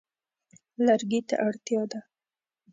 [0.85, 1.99] لرګي ته اړتیا ده.